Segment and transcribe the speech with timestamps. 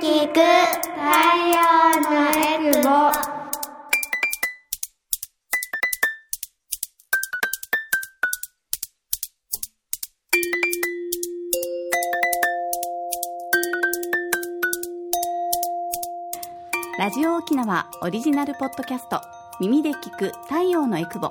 [0.00, 1.60] 聞く太陽
[2.00, 2.88] のエクボ
[16.98, 19.20] ラジオ沖縄オリジナルポッドキャスト
[19.60, 21.30] 耳で聞く太陽のエクボ。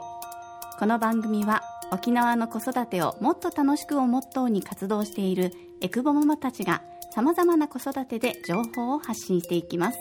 [0.78, 5.52] この番組は沖縄の子育てをもっと楽しくをモットーに活動している
[5.82, 6.84] エクボママたちが
[7.14, 10.00] さまざまな子育てで情報を発信していきます。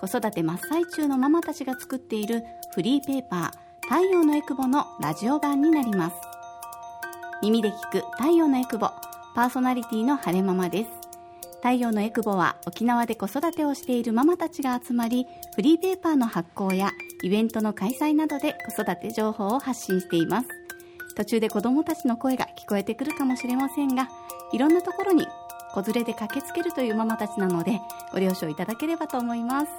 [0.00, 2.42] 子育て真っ最中のママたちが作っている
[2.74, 6.16] フリーペーパー太陽のエクボのラジオ版になります。
[7.42, 8.90] 耳で聞く太陽のエクボ
[9.34, 10.90] パーソナリティの晴れママです。
[11.56, 15.26] 太陽のエクボは沖縄で子育てをしているママたちが集まり
[15.56, 20.48] フリーペーパーの発行やイベントの開催などで子育て情報を発信しています。
[21.16, 24.08] 途中で子どもたちの声が聞こえてくるかもしれませんが
[24.52, 25.26] いろんなところに
[25.74, 27.80] 子連れで駆けつけるというママたちなので
[28.12, 29.72] ご了承いただければと思います。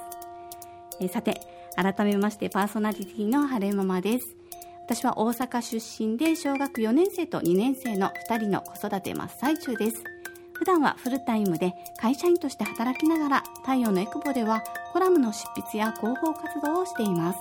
[1.00, 1.40] えーさて
[1.74, 4.36] 改めましてパーソナリティの晴れママです。
[4.84, 10.04] 私は大阪出身で小学4年生と2年生の2人の子育て真っ最中です。
[10.52, 17.38] 普段はフルタイムで会社員として働きながら太陽のエクボではコラムの執筆や広報活動をしています。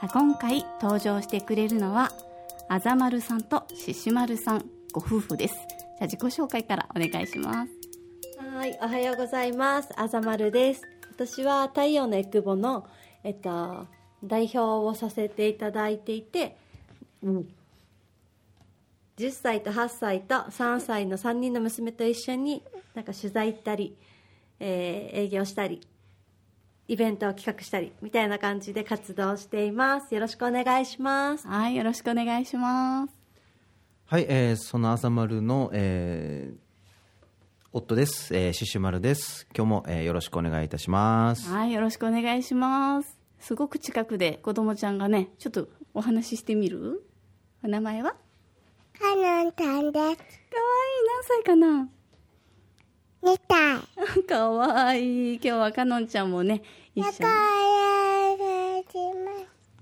[0.02, 2.12] あ今回登場してくれるのは
[2.68, 5.54] あざまるさんとししまるさんご夫婦です。
[5.98, 7.86] じゃあ自己紹介からお願いします
[8.56, 9.90] はい、おはようございます。
[9.96, 10.82] あざまるです。
[11.10, 12.86] 私は太陽のエクボの、
[13.22, 13.86] えっと、
[14.24, 16.56] 代表をさせていただいていて、
[17.22, 17.48] うん、
[19.18, 22.62] 10歳と8歳と3歳の3人の娘と一緒に
[22.94, 23.94] なんか取材行ったり、
[24.58, 25.80] えー営業したり、
[26.88, 30.14] イベントを企画したりみたいな感じで活動しています。
[30.14, 31.46] よろしくお願いします。
[31.46, 33.15] はいよろしくお願いします
[34.08, 36.58] はい、えーその朝丸の、えー
[37.72, 39.48] 夫です、えー、シシュマルです。
[39.52, 41.50] 今日も、えーよろしくお願いいたします。
[41.50, 43.18] はいよろしくお願いします。
[43.40, 47.04] すごく近くで子供ちゃんがねちょっとお話ししてみる？
[47.64, 48.14] お名前は？
[48.96, 49.98] かのんたんです。
[49.98, 50.16] かわいい何
[51.24, 51.88] 歳かな？
[53.24, 53.78] みたい
[54.24, 55.34] かわいい。
[55.34, 56.62] 今日はかのんちゃんもね
[56.94, 57.14] 一緒に。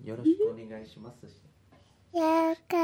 [0.08, 1.43] よろしくお願いします。
[2.14, 2.78] よろしくお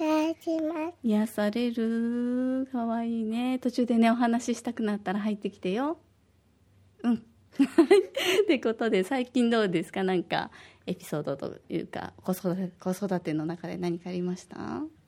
[0.00, 0.94] 願いします。
[1.02, 2.66] 癒される。
[2.72, 3.58] かわいいね。
[3.58, 5.98] 途中でねお話ししたくなったら入ってきてよ。
[7.02, 7.14] うん。
[7.16, 7.20] っ
[8.48, 10.02] てことで最近どうですか？
[10.02, 10.50] なんか
[10.86, 14.56] エピソードというか子育て子育ての中で何かありました？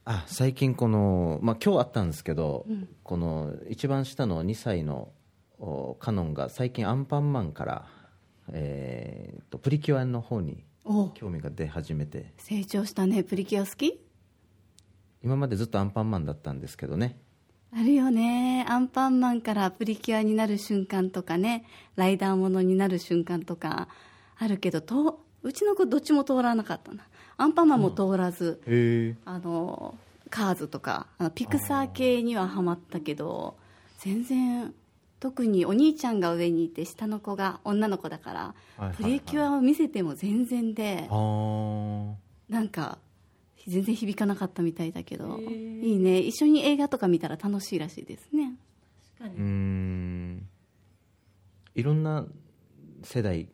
[0.04, 2.66] あ、最近この、まあ今日あったんですけど、
[3.02, 5.10] この一番下の2歳の
[5.58, 7.86] おカノンが最近アンパンマンから、
[8.52, 14.00] えーとプリキュアの方にお興味が出始めて、成長したねプリキュア好き？
[15.22, 17.18] 今までずっとアンパンマンだったんですけどね。
[17.70, 18.64] あるよね。
[18.68, 21.64] アンパンマンからプリキュアになる瞬間とかね。
[21.96, 23.88] ライダーものになる瞬間とか
[24.38, 27.06] あるけどとうちの子どっちも通らなかったな。
[27.36, 29.16] アンパンマンも通らず、へえ。
[29.24, 29.96] あの
[30.30, 33.56] カーズとかあのピクサー系にはハマったけど
[33.98, 34.74] 全然
[35.20, 38.96] 特にお兄ちゃんが上にいて下の子が女の子だから、はいはいはい。
[38.96, 42.98] プリキュアを見せても全然でなんか
[43.66, 46.20] 全然響かなかったみたいだけどいいね。
[46.20, 48.54] 一緒に映画とか見たら楽しいらしいですね。
[49.18, 50.48] 確かうーん。
[51.74, 52.26] いろんな
[53.02, 53.48] 世代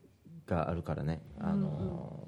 [0.46, 2.23] があるからね、あの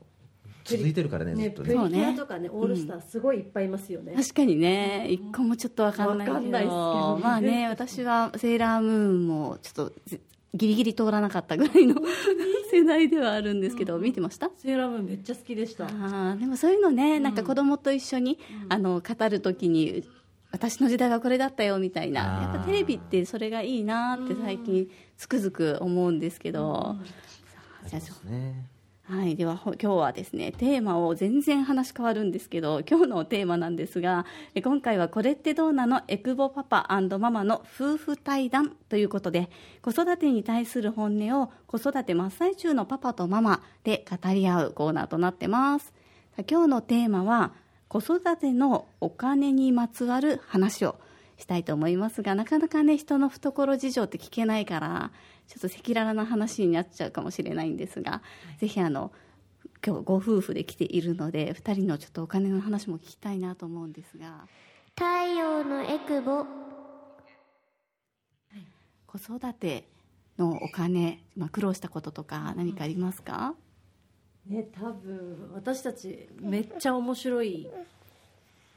[0.66, 1.68] 続いてるからねずね、っとね。
[1.68, 4.14] プリキュアとかね、オールスターすごいいっぱいいますよね。
[4.16, 6.34] 確かにね一個もちょっと分かんないけど。
[6.34, 7.22] わかんないっすけどね。
[7.22, 10.20] まあね私はセーラームーンもちょっとぜ
[10.54, 11.96] ギリギリ通らなかったぐらいの
[12.72, 14.50] 世代ではあるんですけど、見てました？
[14.56, 15.84] セーラームーンめっちゃ好きでした。
[15.84, 18.38] あーでもそういうのね、なんか子供と一緒に、
[18.70, 20.02] あの語るときに
[20.52, 22.22] 私の時代はこれだったよみたいな。
[22.22, 24.88] やっぱテレビってそれがいいなって最近
[25.18, 26.96] つくづく思うんですけど、
[27.86, 28.66] さあじゃあね
[29.08, 36.02] はい、では今日はですねテーマを全然話変わるんですけど 今日のテーマなんですがえ今回は「これってどうなの？
[36.08, 39.48] エクボパパママの夫婦対談」ということで
[39.80, 45.92] 子育てに対する本音を子育て真っ最中のパパとママで語り合うコーナーとなってます。
[46.50, 47.52] 今日のテーマは
[47.86, 50.96] 子育てのお金にまつわる話を
[51.38, 55.12] したいと思いますがなかなかね人の懐事情って聞けないから
[55.48, 58.22] ちょっと赤裸々な話になっちゃうかもしれないんですが、
[58.58, 59.12] ぜひあの
[59.84, 64.46] 今日ご夫婦で来ているので2人のちょっとお金の話も聞きたいなと思うんですが。
[64.94, 65.04] 太
[65.38, 66.46] 陽のエクボ。
[69.06, 69.88] 子育て
[70.38, 73.54] のお金、まあ、苦労したこととか何かありますか、
[74.46, 77.68] ね、多分私たちめっちゃ面白い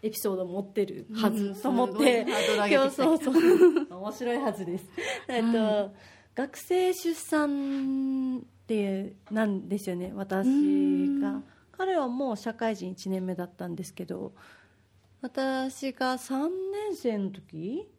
[0.02, 2.24] エピソード持ってるはずうんと思って。
[2.24, 3.04] ハードル上げてきた。
[3.04, 3.98] 今日そうそう。
[4.00, 4.86] 面白いはずです。
[5.28, 5.92] えっと、
[6.40, 10.48] 学生出産ってなんですよね私
[11.22, 11.42] が。
[11.74, 14.34] 彼はもう社会人1年目だったんですけど
[15.22, 17.90] 私が3年生の時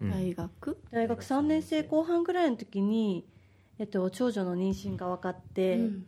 [0.00, 0.10] うん。
[0.10, 0.78] 大学？
[0.90, 1.84] 大学3年生。
[1.84, 3.24] 後半ぐらいの時に、
[3.78, 6.06] えっと、長女の妊娠が分かって、うん。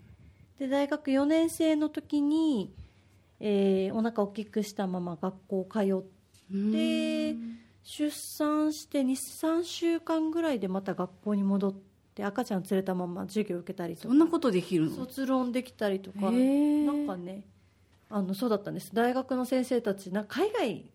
[0.59, 2.75] で大学4年生の時に、
[3.39, 5.83] えーお腹大きくしたまま学校通っ
[6.73, 7.37] て
[7.83, 11.75] 出産して23週間ぐらいでまた学校に戻っ
[12.15, 14.09] て赤ちゃん連れたまま授業受けたりとか。
[14.09, 14.97] そんなことできるの？
[14.97, 16.21] 卒論できたりとか。
[16.21, 17.45] なんかね
[18.09, 18.95] あのそうだったんです。
[18.95, 20.91] 大学の先生たちな海外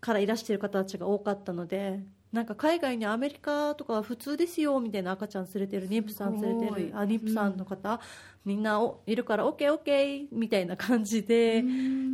[0.00, 2.02] からいらしてる方たちが多かったので
[2.34, 8.00] なんか海外にアメリカとかは普通ですよみたいな赤ちゃん連れてる妊婦さん連れてるあ妊婦さんの方、
[8.44, 11.62] みんなおいるから OKOK みたいな感じで、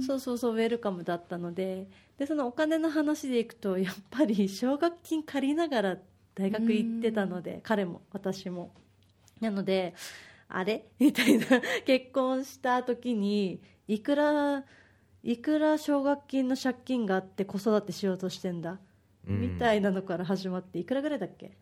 [0.06, 1.88] そうそうそうウェルカムだったので
[2.19, 5.96] でそのお金の話でいくとやっぱり奨学金借りながら
[6.34, 8.72] 大学行ってたので彼も私も。
[9.40, 9.94] なので
[10.50, 10.84] あれ？
[11.00, 11.46] みたいな
[11.87, 14.64] 結婚した時にいくら
[15.22, 18.78] いくら奨学金の借金があって子育てしようとしてんだ、うん
[19.25, 21.56] みたいなのから始まっていくらぐらいだっけ、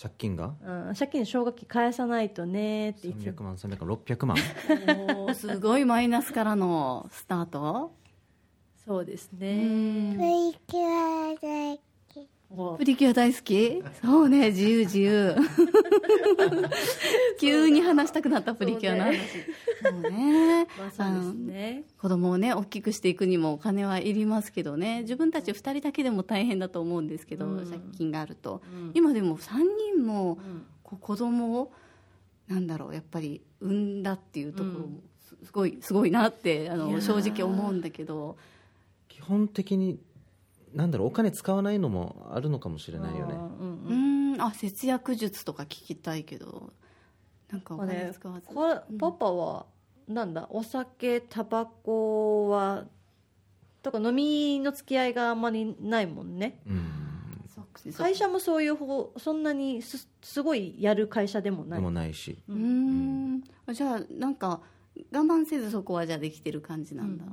[0.00, 0.54] 借金が？
[0.62, 5.34] うん、借金奨学金返さないとねっていつ300万300万600万。
[5.34, 7.92] すごいマイナスからのスタート。
[8.84, 10.16] そうですうねん。
[10.16, 11.78] プリキュア大もう
[12.78, 13.82] プリキュア大好き？
[14.02, 15.36] そうね自由自由。
[17.38, 19.18] 急に話したくなったプリキュアの話。
[19.82, 20.66] そうね。
[21.12, 21.84] うですね。
[21.98, 25.02] 子供をね大きくしていくにもお金はいりますけどね。
[25.02, 27.66] 自分たち2人だけでも大変だと思うんですけど、うん。
[27.66, 28.90] 借金があると、うん。
[28.94, 29.58] 今でも3
[29.94, 30.38] 人もん。
[30.82, 31.72] こう子供を
[32.46, 38.38] なんだろうやっぱり産んだっていうところもすすごいすごいなってあの正直思うんだけど。
[39.08, 39.98] 基本的に
[40.74, 43.34] なんだろうお金使わないのもあるのかもしれないよね。
[43.34, 44.34] うんううん。
[44.34, 44.42] ーん。
[44.42, 46.72] あ節約術とか聞きたいけど。
[47.50, 49.66] なんかお金使わず、これパパは
[50.06, 50.46] なんだ？
[50.50, 52.84] お酒タバコは
[53.82, 56.60] とか飲みの付き合いがあんまりないもんね。
[56.66, 56.92] うん。
[57.96, 62.38] 会社もそういう方そんなにすすごいやる会社でもなでいもないし。
[62.48, 63.42] うーん。
[63.72, 64.60] じゃあなんか
[65.12, 67.24] 我慢せずそこはじゃあできてる感じなんだ、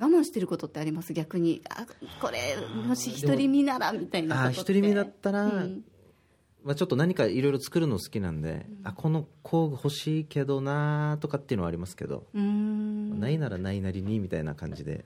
[0.00, 1.12] 我慢してることってあります？
[1.12, 1.60] 逆に。
[1.68, 1.86] あ
[2.20, 2.38] これ
[2.86, 4.58] もし独り身ならみたいなことって。
[4.60, 5.84] あー独り身だったら、うん。
[6.64, 13.18] まあ、ちょっと何かいろいろ作るの好きなんで、あこの工具欲しいけどなとかっていうのはありますけど、うーん。
[13.20, 15.04] ないならないなりにみたいな感じで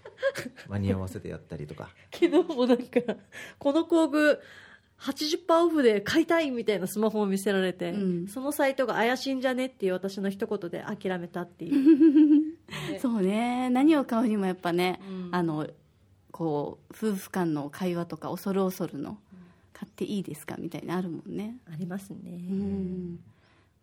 [0.68, 1.90] 間に合わせてやったりとか。
[2.12, 3.00] 昨日もなんか
[3.58, 4.38] この工具
[5.00, 8.28] 80%オフで買いたいみたいなスマホを見せられて、うん。
[8.28, 12.53] そのサイトが怪しいんじゃねっていう私の一言で諦めたっていう
[13.00, 13.70] そうね。
[13.70, 15.28] 何を買うにもやっぱね、うん。
[15.32, 15.68] あの
[16.30, 19.18] こう夫婦間の会話とか恐る恐るの
[19.72, 23.20] 買っていいですかみたいなのあるもんね、ありますね、うん。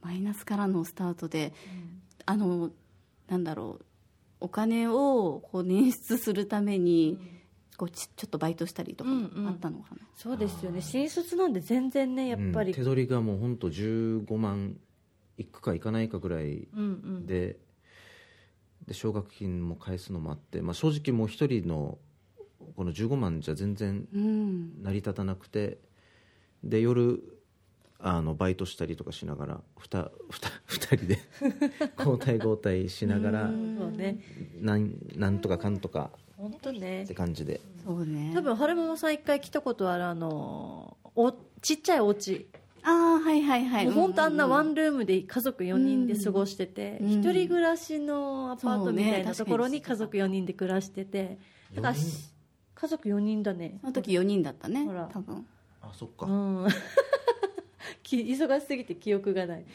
[0.01, 1.53] マイナスからのスタートで、
[2.25, 2.71] あの
[3.27, 3.85] なんだろう。
[4.43, 7.19] お金をこう捻出するために、
[7.77, 9.47] こうちちょっとバイトしたりとかうんうん。
[9.47, 10.81] あったのかな、そうですよね。
[10.81, 14.77] 新卒なんで全然ねやっぱり、うん手取りがもう本当15万
[15.37, 16.83] いくかいかないかぐらいうんう
[17.19, 17.25] ん
[18.81, 21.97] で,、で奨学金も返すのもあって、まあ、正直もう一人の
[22.75, 24.83] この15万じゃ全然うん。
[24.83, 25.77] 成り立たなくて
[26.63, 27.21] で夜
[27.99, 30.11] あのバイトしたりとかしながら 2,
[30.65, 31.19] 二人で
[31.97, 33.51] 交代交代しながらそ
[33.87, 34.19] うね。
[34.59, 37.03] なんなんとかかんとか本当ね。
[37.03, 37.61] って感じで。
[37.85, 38.31] そうね。
[38.33, 42.47] 多分春ママさん一回来たことあるあのおちっちゃいお家
[42.83, 43.85] ああはいはいはい。
[43.85, 51.37] もう本当あんなワンンルームで家族4人で過ごしててうん一、人暮らしのアパートみたいなところに家族4人で暮らしてて
[51.75, 52.31] だからし
[52.81, 53.77] 家族4人だね。
[53.81, 55.07] その時4人だったねほら。
[55.13, 55.45] 多分。
[55.81, 56.67] あそっか、うん。
[58.01, 59.65] き忙しすぎて記憶がない。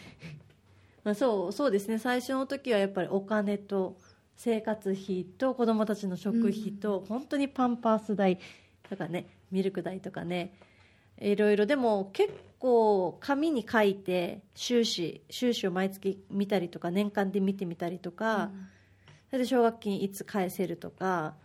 [1.04, 1.98] まあそうそうですね。
[1.98, 3.96] 最初の時はやっぱりお金と
[4.34, 8.40] 生活費と子供たちの食費と、本当にパンパース代
[8.88, 10.52] とかねミルク代とかね
[11.20, 11.64] いろいろ。
[11.64, 12.32] でも結
[12.66, 18.50] 構紙に書いて収支収支を毎月見たりとか年間で見てみたりとか、
[19.30, 21.36] それで奨学金いつ返せるとか、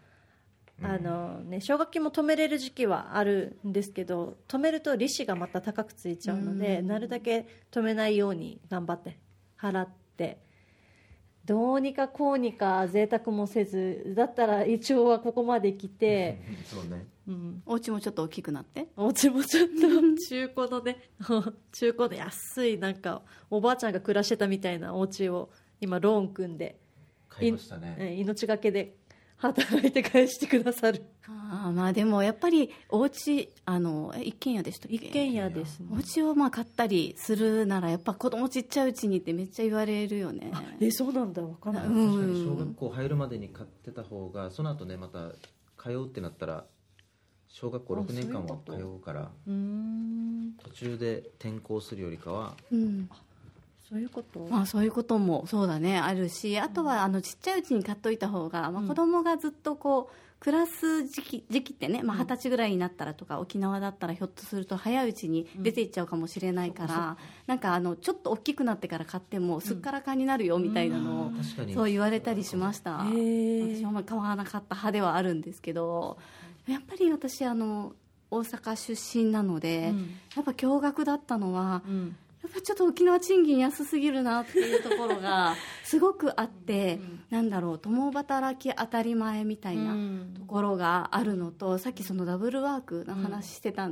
[0.82, 9.20] あのね、奨学金も止めれる時期はあるんですけど止めると利子がまた高くついちゃうので、なるだけ止めないように頑張って
[9.60, 10.40] 払って
[11.46, 17.08] どうにかこうにか贅沢もせずだったら一応はここまで来て、 そうね。
[17.28, 18.88] うん、お家もちょっと大きくなって。
[18.96, 19.74] お家もちょっと。
[20.30, 20.98] 中古のね
[21.72, 26.80] 中古の安いなんかおばあちゃんが暮らしてたみたいなお家を今ローン組んで。
[27.30, 27.96] 買いましたね。
[28.00, 28.98] うん命がけで
[29.42, 31.04] 働いて返してくださる。
[31.28, 40.52] あーまあでもやっぱりお家あのえ一軒家でした一軒家ですねお家をまあ買ったりするならやっぱ子供ちっちゃいうちにってめっちゃ言われるよね。
[40.80, 41.42] えそうなんだ。
[41.42, 45.32] わかんない、うん確かに小学校入るまでに買ってた方がその後ねまた
[45.82, 46.66] 通うってなったら
[47.48, 53.10] 小学校あ6年間は通うから途中で転校するよりかはうん
[53.92, 67.18] そういうこと、まあそういうこともそうだねあるしあとはあのちっちゃいうちに買っといた方が、まあ、子供がずっとこう暮らす時期時期ってねまあ二十歳ぐらいになったらとか沖縄だったらひょっとすると早いうちに出ていっちゃうかもしれないから、
[67.48, 71.74] なんかあのちょっと大きくなってから買ってもすっからかんになるよみたいなのを、確かに。
[71.74, 73.00] そう言われたりしました。
[73.00, 76.18] 私はまり買わなかった派ではあるんですけど
[76.66, 77.94] やっぱり私あの
[78.32, 80.16] 大阪出身なので、うん。
[80.36, 93.90] やっぱ驚愕だったのは、うんやっぱちょっと沖縄賃金安すぎるなっていうところが すごくあって、なんだろう共働き当たり前みたいなうんところがあるのと、さっきそのダブルワークの話してた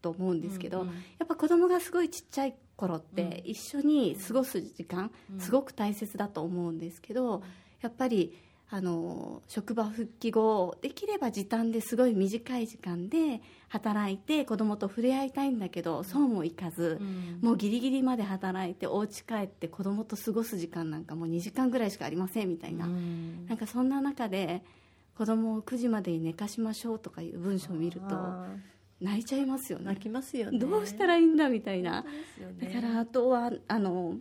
[0.00, 0.84] と思うんですけど、や
[1.24, 7.42] っぱ子供がすごいちっちゃい頃って一緒に過ごす時間、すごく大切だと思うんですけど、
[7.82, 8.36] やっぱり
[8.74, 13.42] あの職場復帰後できれば時短ですごい短い時間で
[13.72, 17.38] 働いて子供と触れ合いたいんだけどそうもいかず、うん。
[17.40, 23.46] もうギリギリまで働いてお家帰って子供と過ごす時間なんかもう2時間ぐらいしかありませんみたいな、うん。
[23.46, 24.62] なんかそんな中で
[25.16, 28.46] 子供を9時までに寝かしましょうとかいう文章を見るとあ
[29.00, 29.84] 泣いちゃいますよね。
[29.84, 30.58] ー泣きますよね。
[30.58, 32.02] どうしたらいいんだみたいな。
[32.02, 32.10] ね。
[32.60, 34.16] だからあとはあの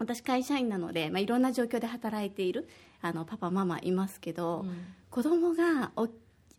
[0.00, 2.68] 私会社員なので、まあ、いろんな状況で働いている
[3.02, 4.72] あのパパママいますけど、うん。
[5.10, 6.08] 子供がお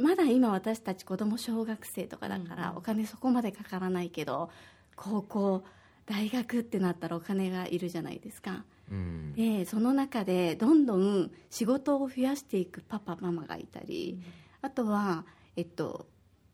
[0.02, 4.50] まだ今私たち子供小学生とかだから、お金そこまでかからないけど
[4.96, 5.64] 高校
[6.06, 8.66] 大学ってなったらお金がいるじゃないですか。
[8.92, 9.34] うん。
[9.34, 14.20] でその中でどんどん仕事を増やしていくパパママがいたり、
[14.62, 16.08] あとは、えっと、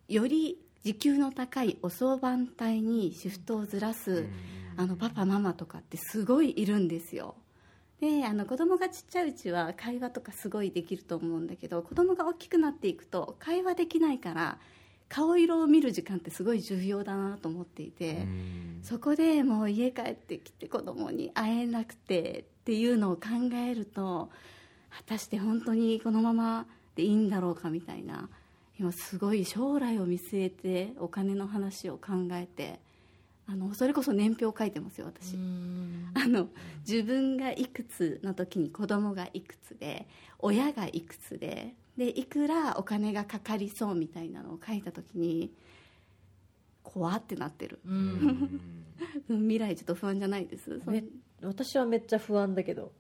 [0.08, 4.26] より時給の高い遅番帯にシフトをずらす、
[4.78, 7.36] あのパパママとかってすごいいるんですよ
[8.00, 14.58] であの子供がちっちゃいうちは会話とかすごいできると思うんだけど子供が大きくなっていくと会話できないから
[15.10, 18.80] 顔色を見る時間ってすごい重要だなと思っていて、うん。
[18.84, 23.22] そこでもう家帰ってきて子供に会えなくてっていうのを考
[23.54, 24.30] えると
[24.90, 28.30] 果たして本当にこのままでいいんだろうかみたいな
[28.80, 32.80] 今すごい将来を見据えてお金の話を考えて
[33.50, 36.12] あのそれこそ年表書いてますよ私、うん。
[36.14, 36.50] あの
[36.88, 40.08] 自分がいくつの時に子供がいくつで
[40.40, 45.52] 親がいくつででいくらお金がかかりそうみたいなのを書いた時に
[46.84, 47.80] 怖ってなってる、
[49.28, 50.82] 未来ちょっと不安じゃないです。
[51.42, 52.94] 私はめっちゃ不安だけど。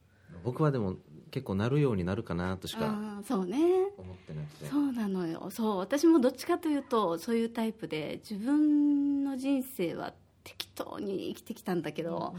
[0.43, 0.97] 僕はでも
[1.31, 3.57] 結構なるようになるかなとしかそうね。
[3.97, 4.65] 思ってなくて。
[4.65, 5.49] そうなのよ。
[5.51, 10.13] そう私もどっちかというとそういうタイプで自分の人生は
[10.47, 12.33] 適当に生きてきたんだけど、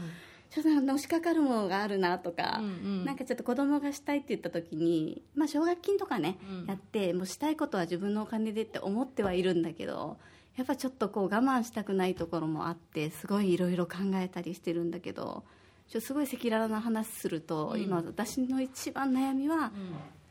[0.49, 3.05] ちょっとのしかかるものがあるなとか、うんうん。
[3.05, 6.65] なんかちょっと子供がしたいって言った時に、まあ、奨学金とかね、うん。
[6.65, 10.17] やってもうしたいことは自分のお金でって思ってはいるんだけど
[10.57, 15.43] やっぱちょっとこう我慢したくないところもあってすごいいろいろ考えたりしてるんだけど
[15.87, 17.81] ちょっとすごい赤裸々な話すると、うん。
[17.81, 19.71] 今私の一番悩みは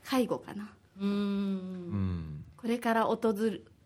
[0.03, 0.69] 介護かな。
[0.99, 1.15] うんうん。
[1.15, 2.43] うん。
[2.57, 3.33] これから訪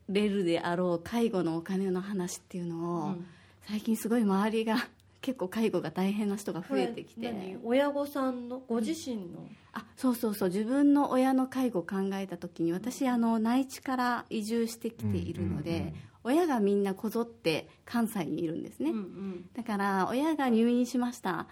[0.10, 3.26] れるであろう介護のお金の話っていうのを、うん
[3.68, 4.78] 最近すごい周りが
[5.22, 7.58] 結構介護が大変な人が増えてきて。
[7.64, 8.60] 親御さんの？
[8.60, 10.50] ご自身の、あそうそうそう。
[10.50, 15.94] 自分の親の介護を考えた時に私あの内地から移住してきているので、うんうんうん
[16.24, 19.50] 親がみんなこぞって関西にいるんですね、うんうん。
[19.54, 21.48] だから親が入院しました。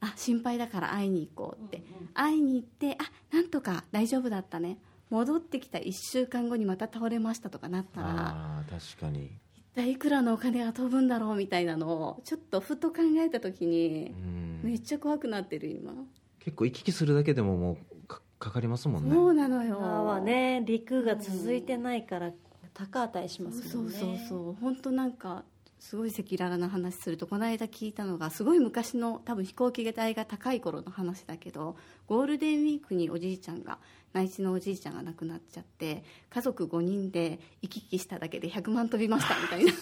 [0.00, 4.78] あ心配だから会いに行こうって、会いに行ってあなんとか大丈夫だったね。
[5.10, 9.26] 戻ってきた1週間後にまた倒れましたとかなったらああ確かに。
[9.26, 9.30] 一
[9.74, 14.60] 体いくらのお金が飛ぶんだろうみたいなのをちょっとふと考えた時にうん。
[14.62, 15.92] めっちゃ怖くなってる今、
[16.38, 19.14] 結構行き来するだけでももうかかかりますもんね。
[19.14, 19.76] そうなのよ。
[19.78, 22.32] 今はね陸が続いてないから
[22.74, 24.56] 高値しますそうもんねそうそう。
[24.60, 25.44] 本当なんか
[25.80, 31.76] すごい赤裸々な話するとこの間聞いたのがすごい昔の多分飛行機代が高い頃の話だけど
[32.06, 33.78] ゴールデンウィークにおじいちゃんが
[34.12, 39.72] 内地のおじいちゃんが亡くなっちゃって家族5人で行き来しただけで100万飛びましたみたいな。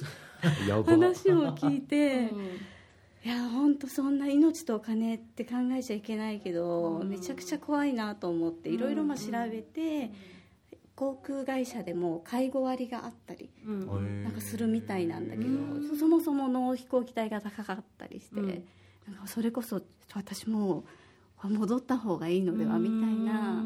[0.85, 2.47] 話を聞いて うん。
[3.23, 7.09] いや本当そんな命とお金って考えちゃいけないけど、うん。
[7.09, 10.11] めちゃくちゃ怖いなと思っていろいろまあ調べて、
[10.95, 14.23] 航空会社でも介護割があったりうん。
[14.23, 15.53] なんかするみたいなんだけど、う
[15.93, 15.99] ん。
[15.99, 18.47] そもそもの飛行機代が高かったりして、うん。
[19.07, 19.83] なんかそれこそ
[20.15, 20.85] 私も
[21.49, 23.63] 戻った方がいいのではみたいな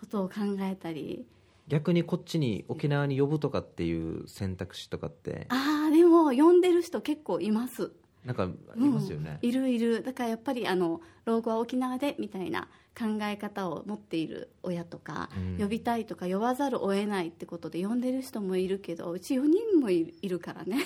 [0.00, 1.26] ことを考えたり。
[1.68, 5.46] 逆にこっちに沖縄に呼ぶとかっていう選択肢とかって？
[5.50, 7.92] ああでも呼んでる人結構います。
[8.24, 9.48] なんかいますよね、うん。
[9.48, 10.02] いるいる。
[10.02, 15.62] だからやっぱりあの老後は沖縄でみたいな考え方を持っている親とか、うん。
[15.62, 20.78] 呼びたいとか呼ばざるを得ないってことで呼んでる人もいるけどうち4人もいいるからね。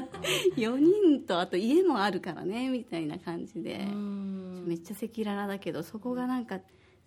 [0.56, 3.86] 4人とあと家もあるからねみたいな感じで
[4.66, 6.60] めっちゃ赤裸々だけどそこがなんか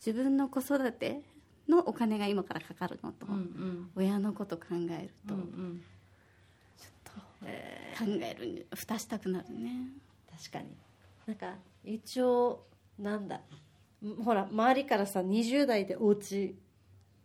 [0.06, 1.22] 自分の子育て
[1.68, 5.82] のお金が今からかかるのと、うん親のこと考えると、うんうん。
[7.98, 9.90] 考えるに蓋したくなるね。
[10.32, 10.66] 確かに。
[11.26, 12.66] なんか一応
[13.00, 16.56] なんだんほら周りからさ20代でお家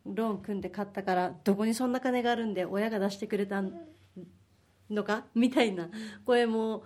[0.07, 3.63] ローン組んで買ったからどこにそんな金があるんで親が出してくれた
[4.89, 5.89] のかみたいな
[6.25, 6.85] 声も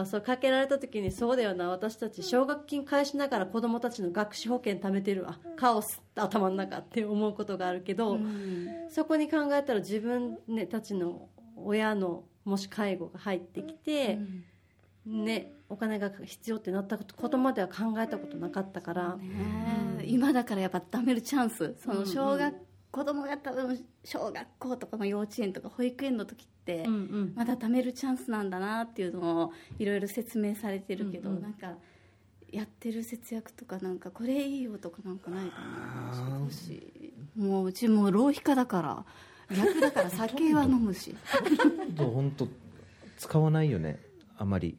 [0.00, 1.68] あそうかけられた時にそうだよな。
[1.68, 8.68] 私たち奨学金返しながら子供たちの学資保険貯めてるあカオス頭の中って思うことがあるけど、うん。
[8.88, 14.18] そこに考えたら自分、ね、たちの親のもし介護が入ってきて、
[15.04, 19.98] ね、お金が必要ってなったことまでは考えたことなかったから、ね。
[20.00, 21.74] え今だからやっぱ貯めるチャンス。
[21.78, 22.56] その小学、う
[22.92, 26.86] 子供が多分小学校とかの幼稚園とか保育園の時って、
[27.34, 31.42] まだ貯めるチャンスなんだなっていうのをいろいろ説明されてるけど、うんうん。
[31.42, 31.72] なんか
[32.50, 36.46] やってる節約とかなんかこれいいよとかなんかないかな。
[36.46, 37.14] 少し。
[37.34, 39.04] もううちもう浪費家だから。
[39.56, 41.16] 逆だから酒は飲むし。
[41.96, 42.46] と本当
[43.16, 43.98] 使わないよね。
[44.36, 44.76] あまり、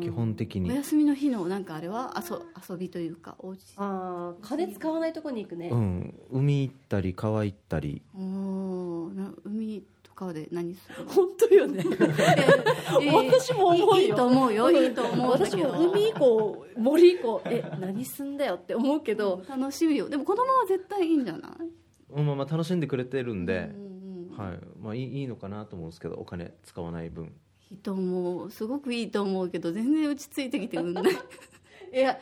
[0.00, 2.14] 基本的おに休みの日のなんかあれは？
[2.28, 2.36] 遊
[2.70, 6.14] 遊びというかおうちああ金使わないとこに行くね、うん。
[6.30, 8.02] 海行ったり川行ったり。
[8.14, 11.10] おーな海とかで何するの？
[11.12, 11.84] 本当よね。
[13.14, 13.96] 私も思うよ。
[14.00, 14.70] いいいと思うよ。
[14.70, 15.56] いいと思うんだけど。
[15.56, 17.48] 私も海行こう森行こう。
[17.52, 20.08] え何すんだよって思うけど、楽しみよ。
[20.08, 21.52] でも子供は絶対いいんじゃない？
[22.18, 24.36] うんまあまあ楽しんでくれてるんで、うんうん。
[24.36, 24.58] はい。
[24.80, 27.32] まあ、いいいいのかなと思うんですけどお金使わない分
[27.70, 31.04] いいと思うすごくいいと思うけど全然落ち着いてきてくんない。
[31.92, 32.18] いや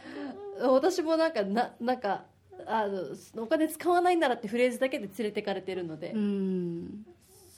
[0.60, 2.24] 私もなんかななんか
[2.66, 7.06] あのお金使わないならってフレーズだけで連れてかれてるので、うん。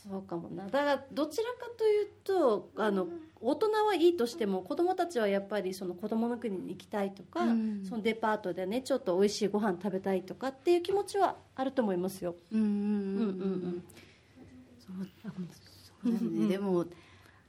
[0.08, 0.64] そうかもな。
[0.64, 3.08] だからどちらかというとあの
[3.40, 7.84] 大人はいいとしても子供たちはやっぱりその子供の国に行きたいとか、うん。
[7.84, 12.34] そのデパートでねちょっと美味しいご飯食べたいとかっていう気持ちはあると思いますよ。
[12.52, 13.24] うんうんうんう
[13.68, 13.84] ん。
[14.78, 16.48] そうだよね。
[16.48, 16.86] でも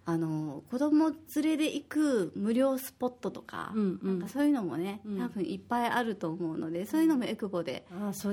[0.09, 4.19] あの子供連れで行く無料スポットとか,、うんうん。
[4.19, 5.19] なんかそういうのもね、うん。
[5.19, 7.85] 多分いっぱいあると思うのでそういうのもエクボで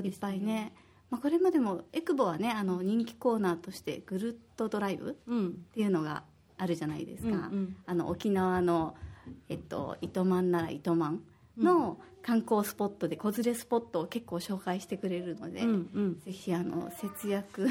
[0.03, 0.73] いっぱいね、
[1.09, 5.53] まあ、これまでもエクボはねあの人気コーナーとしてぐるっとドライブっうん。
[5.73, 6.23] ていうのが
[6.57, 7.75] あるじゃないですか、うんうん。
[7.85, 8.95] あの沖縄の、
[9.49, 11.23] えっと、糸満なら糸満
[11.57, 16.19] の観光スポットで子連れスポットを結構紹介してくれるので、うんうん。
[16.21, 17.69] ぜひあの節約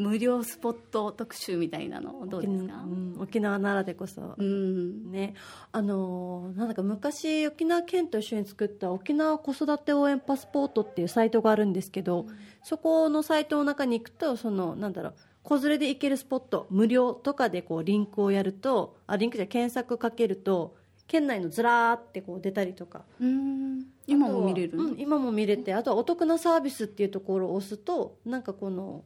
[0.00, 2.74] 無料スポット特集みたいなのどうですか？
[2.84, 4.34] うん沖縄ならでこそ。
[4.36, 5.12] うん。
[5.12, 5.34] ね。
[5.72, 12.26] あのーなんだか昔沖縄県と一緒に作った沖縄子育て応援パスポートっていうサイトがあるんですけど、
[12.62, 23.02] そこのサイトの中に行くとそのなんだろう子連れで行けるスポット無料とかでこうリンクをやるとあリンクじゃ検索かけると県内のずらーってこう出たりとか。
[23.20, 23.86] うん。
[24.06, 29.04] 今も見れるうん、今も見れてあとはお得なサービスっていうところを押すとなんかこの、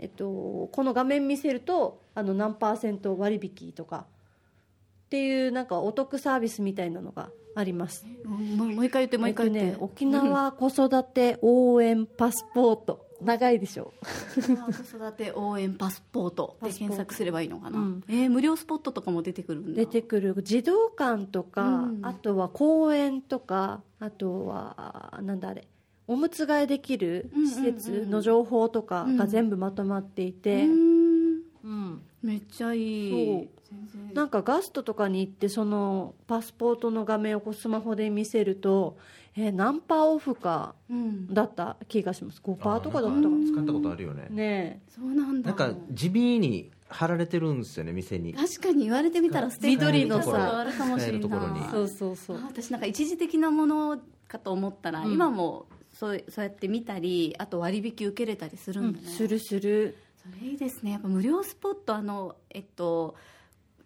[0.00, 4.06] えっと、この画面見せるとあの何パーセント割引とか
[5.06, 8.06] っていうなんかお得サービスみたいなのがあります。
[8.24, 13.06] うんもう一回言ってもう一回言って、えっとね、沖縄子育て応援パスポート。
[13.20, 13.92] 長いでしょ。
[14.38, 18.04] 沖縄子育て応援パスポートで検索すればいいのかな、うん。
[18.08, 19.80] えー無料スポットとかも出てくるんだ。
[19.80, 20.34] 出てくる。
[20.42, 22.00] 児童館とか、うん。
[22.02, 25.68] あとは公園とかあとはなんだあれ
[26.10, 31.40] おむつ替えできる施設の情報とかが全部まとまっていて、うん。
[31.62, 32.02] うん。
[32.20, 33.48] めっちゃいい。
[33.68, 33.72] そ
[34.12, 34.14] う。
[34.14, 38.96] なんかガストとかに行ってそのパスポートの画面をこうスマホで見せると、
[39.36, 41.32] えー何パーオフかうん。
[41.32, 41.76] だった？
[41.86, 42.40] 気がします。
[42.44, 44.26] 5パーとかだったか使ったことあるよね。
[44.30, 45.50] なねそうなんだ。
[45.50, 48.34] なんか地味に貼られてるんですよね店に。
[48.34, 50.58] 確かに言われてみたらステッカー緑のさ。
[50.58, 51.06] あるかもしれない。
[51.06, 51.60] 使えるところに。
[51.70, 52.36] そうそうそう。
[52.38, 55.12] あ私なんか一時的なものかと思ったら、うん。
[55.12, 55.66] 今も
[56.00, 59.98] そうそうやって見たりあと割引受けれたりするんだね、するする。
[60.16, 60.92] それいいですね。
[60.92, 63.16] やっぱ無料スポットあのえっと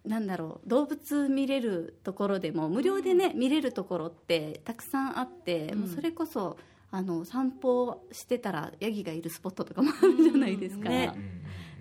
[0.05, 5.79] なんだろう動物見れるところでも無料でね、見れるところってたくさんあって、うん。
[5.81, 6.57] もうそれこそ
[6.93, 11.13] あの散歩してたらヤギがいるスポットとかもあるじゃないですか、うんね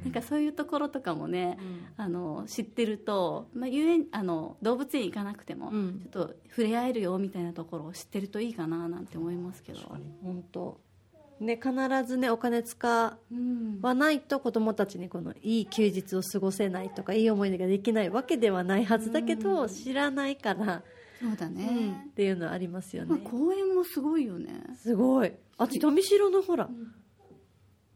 [0.03, 1.57] なんかそういうところとかもね、
[1.97, 5.99] あの知ってると、まあ、遊園あの動物園行かなくても、うん。
[6.11, 9.79] ちょっと触れ合えるよみたいなところを知ってるといいかななんて思いますけど。
[10.23, 10.79] 本当。
[11.39, 11.73] ね必
[12.05, 20.83] ずねお金使うんわないと子供たちにこのいい休日を過ごせないとかいい思い出ができないわけではないはずだけど、知らないから、
[21.19, 24.63] そうだうんねっ、ていうのはありますよまあね、公園もすごいよね。
[24.81, 25.33] すごい。
[25.57, 26.69] あっち富城のほら、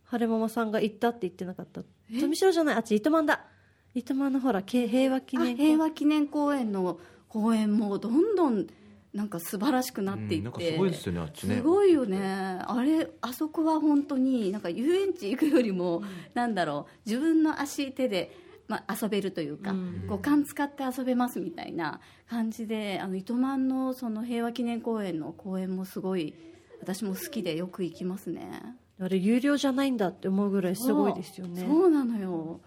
[0.04, 1.82] 晴れママさんが行ったって言ってなかった
[2.20, 2.76] 富城じゃない？
[2.76, 3.46] あっち糸満だ。
[3.94, 8.68] 糸満のほらけ平和記あ念公平和記念公園の公園もどんどん
[9.14, 11.56] なんか素晴らしくなっていって、うんなんかすごいですよねあっちね。
[11.56, 12.20] すごいよね。
[12.22, 18.32] あれあそこは本当になんか遊園地行くよりも、なんだろう自分の足手で、
[18.68, 20.06] まあ、遊べるというか、うん。
[20.08, 26.36] 五感使って遊べますみたいな感じであの糸満のその平和記念公園の公園もすごい
[26.80, 31.62] 私も好きでよく行きますねあれ有料じゃないんだって思うぐらいすごいですよね。
[31.62, 32.60] そうそうなのよ。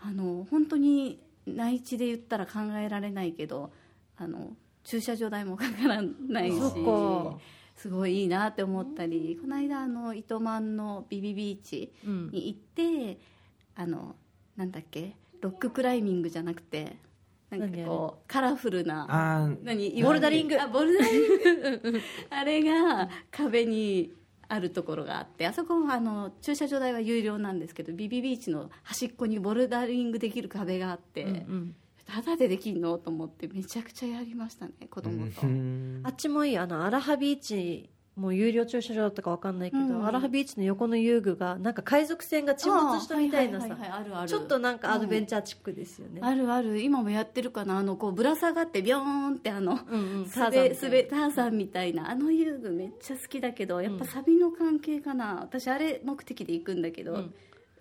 [0.00, 3.70] あの本当に内地で言ったら考えられないけど
[4.16, 6.58] あの駐車場代もかからないし
[7.76, 12.30] すごいいいなって思ったりこの間あの糸満のビビビーチうん。
[12.30, 13.18] に行って
[13.74, 14.14] あの
[14.56, 16.96] なんだっけロッククライミングじゃなくて
[17.50, 20.60] なんかこうカラフルな何ボルダリング。
[20.60, 21.22] あボルダリン
[21.80, 22.00] グ。
[22.30, 24.12] あれが壁に
[24.48, 31.74] あるところがあってあそこはあの駐車場代は有料なんですけどビビビーチの端っこにボルダリングできる壁があって、うんうん。
[32.06, 36.00] ただでできんのと思ってめちゃくちゃやりましたね子供と、うん。
[36.04, 43.76] あっちもいいあのアラハビーチもう有料駐車場だったか分かんないけど、うんアラハビーチの横の遊具がなんか海賊船が沈没したみたいなさ。
[44.26, 46.80] ちょっとなんかアドベンチャーチックですよね、あるある。
[46.80, 47.78] 今もやってるかな？
[47.78, 50.30] あのこうぶら下がってビョーンってあのうんうん。
[50.30, 52.10] ター ザンみたいな。
[52.10, 57.34] あの遊具めっちゃ好きだけどやっぱサビの関係かな、私あれ目的で行くんだけど、うん。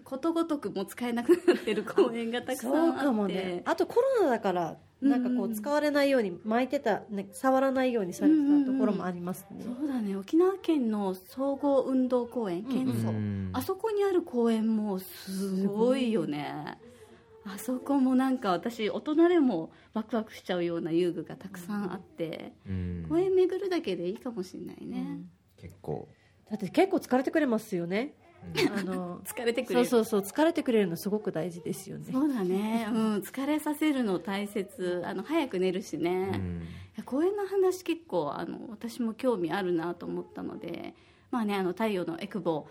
[0.04, 2.98] ことごとくもう使えなくなってる公園がたくさんあって。
[3.00, 3.62] そうかもね。
[3.66, 10.16] あとコロナだからなんかこう使われないように巻いてた、ね、触らないようにされてたところもありますね、そうだね。
[10.16, 13.50] 沖縄県の総合運動公園県うん総、うん。
[13.54, 16.78] あそこにある公園もすごいよね。
[17.46, 23.06] あそこもなんか私大人でもワクワクしちゃうような遊具がたくさんあって、うん。
[23.10, 25.20] 公園巡るだけでいいかもしれないね、
[25.58, 26.08] 結構。
[26.50, 28.14] だって結構疲れてくれますよね、
[28.78, 29.86] あの 疲れてくれる。
[29.86, 32.12] そうそうそう疲れてくれるのすごく大事ですよね。
[32.12, 35.02] そうだね、 うん、疲れさせるの大切。
[35.06, 36.62] あの早く寝るしね、いうん。
[36.98, 40.94] や公園の話結構あの私も興味あるなと思ったので
[41.32, 42.68] まあねあの太陽のエクボ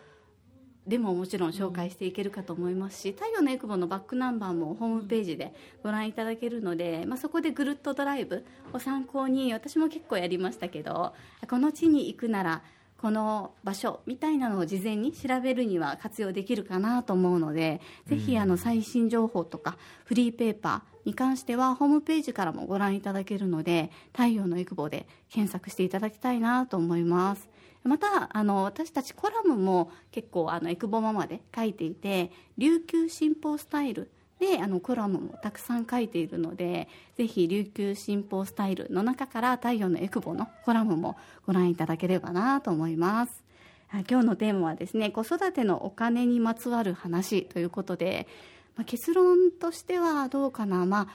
[0.86, 11.14] でももちろん紹介していけるかと思いますし、太陽のエクボのバックナンバーもホームページでご覧いただけるので、まあ、そこでぐるっとドライブを参考に私も結構やりましたけど
[11.48, 12.62] この地に行くなら
[13.02, 27.48] この場所みたいなのを事前に調べるには活用できるかなと思うので、ぜひあの最新情報とかフリーペーパーに関してはホームページからもご覧いただけるので太陽のエクボで検索していただきたいなと思います。
[27.82, 34.12] またあの私たちコラムも結構あのエクボママで書いていて琉球新報スタイル
[34.42, 43.44] であのコラムもたくさん書いているのでぜひ琉球新報スタイルの中から太陽のエクボのコラムもご覧いただければなと思います。
[43.90, 48.26] あ今日のテーマはですね子育てのお金にまつわる話ということで、
[48.74, 50.86] まあ、結論としてはどうかな。
[50.86, 51.08] まあ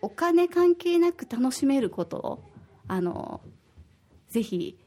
[0.00, 2.42] お金関係なく楽しめることを
[2.88, 3.42] あの
[4.30, 4.78] ぜひ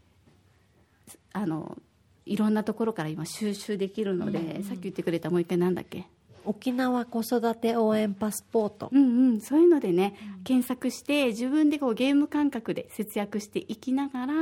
[1.31, 1.77] あの
[2.25, 6.07] いろんなところから今収集できるので、さっき言ってくれたもう一回なんだっけ？
[6.47, 8.89] 沖縄子育て応援パスポート。
[8.91, 14.35] うんうん、そういうのでね、検索して自分でこうゲーム感覚で節約していきながら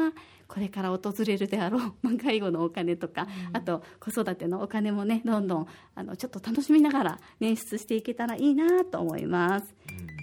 [0.47, 9.73] これから訪れるであろう、まあ、介護のお金とか、あと子育てのお金もねどんどんあのちょっと楽しみながら捻出していけたらいいなと思います。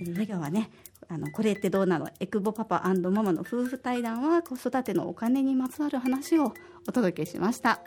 [0.05, 0.71] 今日はね
[1.09, 2.09] あのこれってどうなの？
[2.21, 6.55] エクボパパママの夫婦対談は子育てのお金にまつわる話を
[6.88, 7.81] お届けしました。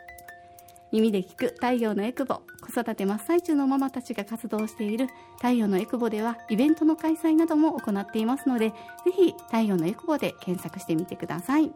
[0.91, 8.75] 耳で聞く太陽のエクボ子育て真っ最中のママたちが活動している太陽のエクボではイベントの開催なども行っていますのでぜ
[9.15, 11.71] ひ太陽のエクボで検索してみてください。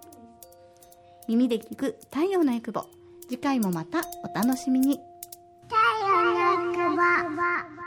[1.27, 2.85] 耳で聞く太陽のエクボ
[3.29, 4.99] 次回もまたお楽しみに。
[5.67, 5.75] 太
[6.07, 7.78] 陽の